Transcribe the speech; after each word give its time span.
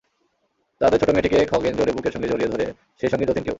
তাদের 0.81 0.99
ছোট 1.01 1.09
মেয়েটিকে 1.09 1.39
খগেন 1.45 1.73
জোরে 1.77 1.91
বুকের 1.91 2.13
সঙ্গে 2.13 2.29
জড়িয়ে 2.29 2.51
ধরে 2.53 2.65
সেই 3.01 3.09
সঙ্গে 3.09 3.25
যতিনকেও। 3.25 3.49